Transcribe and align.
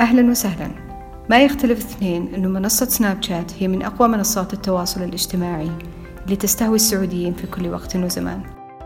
أهلا 0.00 0.30
وسهلا. 0.30 0.70
ما 1.30 1.42
يختلف 1.42 1.78
اثنين 1.78 2.34
أنه 2.34 2.48
منصة 2.48 2.86
سناب 2.86 3.22
شات 3.22 3.52
هي 3.58 3.68
من 3.68 3.82
أقوى 3.82 4.08
منصات 4.08 4.52
التواصل 4.52 5.02
الاجتماعي 5.02 5.70
اللي 6.24 6.36
تستهوي 6.36 6.76
السعوديين 6.76 7.34
في 7.34 7.46
كل 7.46 7.68
وقت 7.68 7.96
وزمان. 7.96 8.42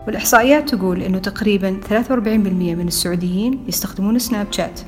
والإحصائيات 0.07 0.75
تقول 0.75 1.03
أنه 1.03 1.19
تقريبا 1.19 1.81
43% 1.89 2.75
من 2.75 2.89
السعوديين 2.89 3.65
يستخدمون 3.69 4.19
سناب 4.19 4.47
شات. 4.51 4.81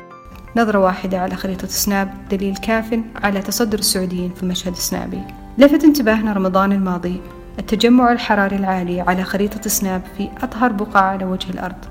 نظرة 0.56 0.78
واحدة 0.78 1.20
على 1.20 1.36
خريطة 1.36 1.66
سناب 1.66 2.14
دليل 2.30 2.56
كاف 2.56 3.00
على 3.16 3.42
تصدر 3.42 3.78
السعوديين 3.78 4.34
في 4.34 4.46
مشهد 4.46 4.74
سنابي. 4.74 5.20
لفت 5.58 5.84
انتباهنا 5.84 6.32
رمضان 6.32 6.72
الماضي 6.72 7.20
التجمع 7.58 8.12
الحراري 8.12 8.56
العالي 8.56 9.00
على 9.00 9.24
خريطة 9.24 9.70
سناب 9.70 10.02
في 10.16 10.28
أطهر 10.42 10.72
بقعة 10.72 11.02
على 11.02 11.24
وجه 11.24 11.50
الأرض 11.50 11.84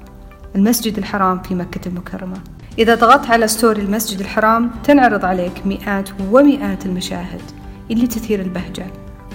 المسجد 0.56 0.98
الحرام 0.98 1.42
في 1.42 1.56
مكة 1.56 1.88
المكرمة. 1.88 2.38
إذا 2.80 2.96
ضغطت 2.96 3.30
على 3.30 3.48
ستوري 3.48 3.82
المسجد 3.82 4.20
الحرام 4.20 4.72
تنعرض 4.84 5.26
عليك 5.26 5.66
مئات 5.66 6.10
ومئات 6.32 6.86
المشاهد 6.86 7.42
اللي 7.92 8.08
تثير 8.08 8.42
البهجة 8.42 8.86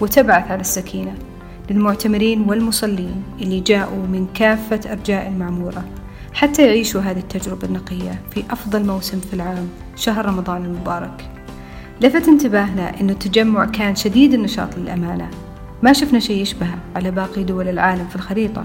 وتبعث 0.01 0.51
على 0.51 0.61
السكينة 0.61 1.15
للمعتمرين 1.71 2.41
والمصلين 2.49 3.23
اللي 3.41 3.61
جاءوا 3.61 4.07
من 4.07 4.27
كافة 4.35 4.93
أرجاء 4.93 5.29
المعمورة 5.29 5.85
حتى 6.33 6.67
يعيشوا 6.67 7.01
هذه 7.01 7.19
التجربة 7.19 7.67
النقية 7.67 8.23
في 8.31 8.45
أفضل 8.51 8.87
موسم 8.87 9.21
في 9.21 9.35
العام 9.35 9.69
شهر 9.97 10.27
رمضان 10.27 10.65
المبارك. 10.65 11.31
لفت 12.01 12.29
انتباهنا 12.29 13.01
أن 13.01 13.11
التجمع 13.11 13.65
كان 13.65 13.95
شديد 13.95 14.35
النشاط 14.35 14.79
للأمانة. 14.79 15.31
ما 15.83 15.93
شفنا 15.93 16.19
شيء 16.19 16.43
يشبهه 16.43 16.79
على 16.97 17.11
باقي 17.11 17.45
دول 17.45 17.69
العالم 17.69 18.09
في 18.09 18.17
الخريطة. 18.17 18.65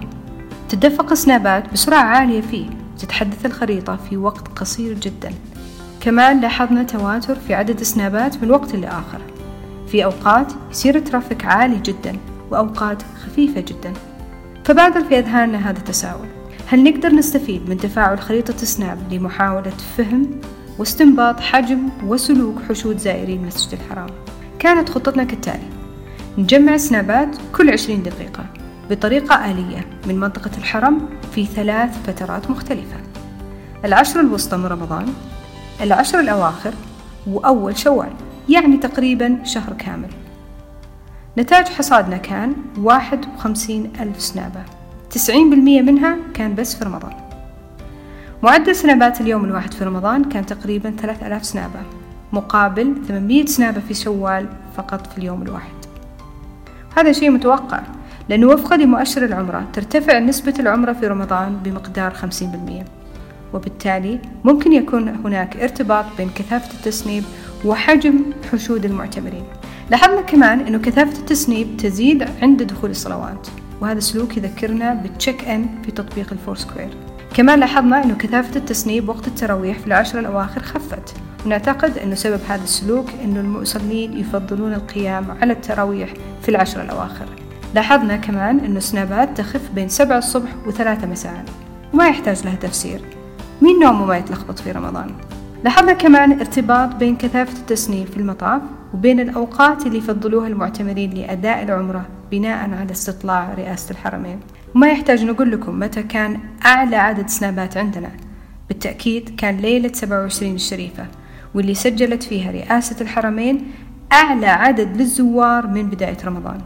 تدفق 0.70 1.14
سنابات 1.14 1.74
بسرعة 1.74 2.04
عالية 2.04 2.42
فيه. 2.42 2.87
تتحدث 3.00 3.46
الخريطة 3.46 3.96
في 4.10 4.18
وقت 4.18 4.48
قصير 4.48 4.94
جدا. 4.94 5.32
كمان 6.02 6.42
لاحظنا 6.42 6.84
تواتر 6.84 7.36
في 7.36 7.54
عدد 7.54 7.84
سنابات 7.84 8.44
من 8.44 8.52
وقت 8.52 8.76
لآخر. 8.76 9.22
في 9.88 10.04
أوقات 10.04 10.54
يصير 10.72 10.96
الترافيك 10.96 11.46
عالي 11.46 11.80
جدا 11.80 12.16
وأوقات 12.52 13.04
خفيفة 13.26 13.62
جدا. 13.62 13.94
فبادر 14.66 15.04
في 15.04 15.20
أذهاننا 15.20 15.70
هذا 15.70 15.78
التساؤل 15.78 16.28
هل 16.68 16.84
نقدر 16.84 17.16
نستفيد 17.16 17.70
من 17.70 17.78
تفاعل 17.78 18.20
خريطة 18.20 18.58
سناب 18.58 19.14
لمحاولة 19.14 19.72
فهم 19.98 20.30
واستنباط 20.80 21.40
حجم 21.40 21.90
وسلوك 22.06 22.56
حشود 22.70 22.98
زائري 22.98 23.34
المسجد 23.34 23.74
الحرام؟ 23.74 24.10
كانت 24.60 24.90
خطتنا 24.90 25.24
كالتالي 25.24 25.70
نجمع 26.38 26.78
سنابات 26.78 27.36
كل 27.56 27.70
عشرين 27.70 28.04
دقيقة. 28.04 28.46
بطريقة 28.90 29.52
آلية 29.52 29.86
من 30.08 30.20
منطقة 30.20 30.52
الحرم 30.58 31.10
في 31.32 31.46
ثلاث 31.46 32.04
فترات 32.08 32.52
مختلفة. 32.52 32.98
العشر 33.86 34.20
الوسطى 34.20 34.58
من 34.58 34.66
رمضان 34.66 35.14
العشر 35.82 36.20
الأواخر 36.20 36.74
وأول 37.28 37.78
شوال 37.78 38.12
يعني 38.50 38.78
تقريبا 38.78 39.44
شهر 39.44 39.74
كامل. 39.74 40.10
نتاج 41.38 41.68
حصادنا 41.68 42.18
كان 42.18 42.56
واحد 42.78 43.26
وخمسين 43.36 43.94
ألف 44.00 44.22
سنابة. 44.22 44.64
تسعين 45.12 45.50
بالمية 45.50 45.82
منها 45.82 46.18
كان 46.34 46.56
بس 46.56 46.76
في 46.76 46.86
رمضان. 46.86 47.14
معدل 48.44 48.76
سنابات 48.76 49.22
اليوم 49.22 49.46
الواحد 49.46 49.74
في 49.74 49.84
رمضان 49.84 50.24
كان 50.24 50.46
تقريبا 50.46 50.92
ثلاث 50.92 51.24
ألاف 51.24 51.46
سنابة 51.46 51.80
مقابل 52.34 52.96
800 53.08 53.46
سنابة 53.46 53.82
في 53.88 53.94
شوال 53.94 54.50
فقط 54.78 55.08
في 55.08 55.18
اليوم 55.18 55.42
الواحد. 55.42 55.76
هذا 56.98 57.12
شيء 57.12 57.32
متوقع 57.32 57.82
لأنه 58.30 58.48
وفقا 58.48 58.78
لمؤشر 58.78 59.26
العمرة 59.26 59.68
ترتفع 59.74 60.20
نسبة 60.20 60.54
العمرة 60.60 60.94
في 60.94 61.08
رمضان 61.08 61.58
بمقدار 61.64 62.14
50% 62.14 62.86
وبالتالي 63.54 64.20
ممكن 64.44 64.74
يكون 64.74 65.10
هناك 65.10 65.58
ارتباط 65.58 66.06
بين 66.18 66.30
كثافة 66.36 66.74
التسنيب 66.74 67.24
وحجم 67.66 68.20
حشود 68.52 68.86
المعتمرين. 68.86 69.44
لاحظنا 69.92 70.22
كمان 70.22 70.60
أنه 70.60 70.78
كثافة 70.78 71.20
التسنيب 71.20 71.78
تزيد 71.78 72.28
عند 72.42 72.64
دخول 72.64 72.90
الصلوات 72.90 73.48
وهذا 73.82 74.00
سلوك 74.00 74.38
يذكرنا 74.38 74.94
بال 74.94 75.46
check-in 75.46 75.70
في 75.86 75.92
تطبيق 75.92 76.28
ال 76.32 76.56
Foursquare 76.56 76.90
كمان 77.36 77.60
لاحظنا 77.60 78.04
أنه 78.04 78.16
كثافة 78.16 78.56
التسنيب 78.56 79.10
وقت 79.10 79.28
التراويح 79.28 79.80
في 79.80 79.88
العشر 79.88 80.20
الأواخر 80.20 80.64
خفت 80.64 81.16
ونعتقد 81.46 81.98
أنه 81.98 82.16
سبب 82.16 82.40
هذا 82.50 82.64
السلوك 82.64 83.06
أنه 83.24 83.40
المصلين 83.40 84.18
يفضلون 84.18 84.74
القيام 84.74 85.32
على 85.42 85.54
التراويح 85.54 86.14
في 86.42 86.50
العشر 86.50 86.82
الأواخر. 86.82 87.26
لاحظنا 87.78 88.16
كمان 88.16 88.60
أنه 88.60 88.80
سنابات 88.80 89.38
تخف 89.38 89.72
بين 89.76 89.90
سبعة 89.90 90.18
الصبح 90.18 90.50
وثلاثة 90.68 91.08
مساء 91.08 91.46
وما 91.94 92.08
يحتاج 92.08 92.46
لها 92.46 92.56
تفسير. 92.56 93.02
مين 93.62 93.80
نومه 93.80 94.06
ما 94.06 94.18
يتلخبط 94.18 94.60
في 94.60 94.72
رمضان؟ 94.72 95.12
لاحظنا 95.64 95.94
كمان 95.94 96.32
ارتباط 96.32 96.96
بين 96.96 97.16
كثافة 97.16 97.60
التسنيم 97.60 98.06
في 98.06 98.18
المطاف 98.18 98.62
وبين 98.94 99.20
الأوقات 99.20 99.86
اللي 99.86 99.98
يفضلوها 99.98 100.48
المعتمرين 100.48 101.14
لأداء 101.14 101.64
العمرة 101.64 102.06
بناء 102.32 102.70
على 102.74 102.92
استطلاع 102.92 103.54
رئاسة 103.54 103.92
الحرمين. 103.92 104.40
وما 104.76 104.88
يحتاج 104.88 105.26
نقول 105.26 105.52
لكم 105.52 105.80
متى 105.80 106.04
كان 106.04 106.40
أعلى 106.66 106.96
عدد 106.96 107.30
سنابات 107.30 107.78
عندنا. 107.78 108.10
بالتأكيد 108.68 109.36
كان 109.38 109.58
ليلة 109.58 109.92
27 109.94 110.56
الشريفة 110.56 111.06
واللي 111.56 111.74
سجلت 111.74 112.24
فيها 112.24 112.52
رئاسة 112.52 112.96
الحرمين 113.02 113.72
أعلى 114.14 114.48
عدد 114.48 114.98
للزوار 114.98 115.68
من 115.68 115.90
بداية 115.90 116.18
رمضان. 116.26 116.62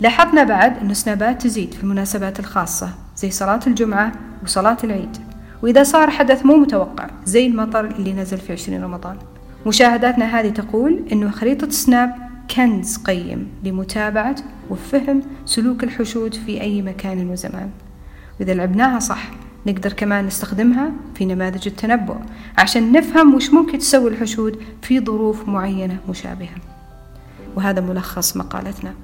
لاحظنا 0.00 0.44
بعد 0.44 0.78
أن 0.78 0.94
سنابات 0.94 1.42
تزيد 1.42 1.74
في 1.74 1.82
المناسبات 1.82 2.40
الخاصة 2.40 2.90
زي 3.16 3.30
صلاة 3.30 3.60
الجمعة 3.66 4.12
وصلاة 4.42 4.76
العيد. 4.84 5.16
وإذا 5.62 5.82
صار 5.82 6.10
حدث 6.10 6.46
مو 6.46 6.56
متوقع 6.56 7.10
زي 7.24 7.46
المطر 7.46 7.84
اللي 7.84 8.12
نزل 8.12 8.38
في 8.38 8.52
عشرين 8.52 8.84
رمضان. 8.84 9.16
مشاهداتنا 9.66 10.40
هذه 10.40 10.48
تقول 10.48 11.04
أنه 11.12 11.30
خريطة 11.30 11.70
سناب 11.70 12.14
كنز 12.56 12.96
قيم 12.96 13.48
لمتابعة 13.64 14.36
وفهم 14.70 15.22
سلوك 15.44 15.84
الحشود 15.84 16.34
في 16.34 16.60
أي 16.60 16.82
مكان 16.82 17.30
وزمان. 17.30 17.70
وإذا 18.40 18.54
لعبناها 18.54 18.98
صح 18.98 19.30
نقدر 19.66 19.92
كمان 19.92 20.26
نستخدمها 20.26 20.90
في 21.14 21.24
نماذج 21.24 21.68
التنبؤ 21.68 22.16
عشان 22.58 22.92
نفهم 22.92 23.34
وش 23.34 23.50
ممكن 23.50 23.78
تسوي 23.78 24.10
الحشود 24.10 24.58
في 24.82 25.00
ظروف 25.00 25.48
معينة 25.48 25.96
مشابهة. 26.08 26.56
وهذا 27.56 27.80
ملخص 27.80 28.36
مقالتنا. 28.36 28.94